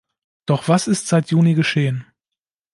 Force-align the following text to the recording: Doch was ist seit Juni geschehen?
Doch 0.47 0.67
was 0.67 0.87
ist 0.87 1.07
seit 1.09 1.29
Juni 1.29 1.53
geschehen? 1.53 2.07